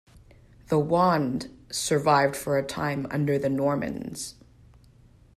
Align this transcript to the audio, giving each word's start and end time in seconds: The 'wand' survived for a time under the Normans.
The 0.69 0.79
'wand' 0.79 1.55
survived 1.69 2.35
for 2.35 2.57
a 2.57 2.65
time 2.65 3.05
under 3.11 3.37
the 3.37 3.49
Normans. 3.49 4.33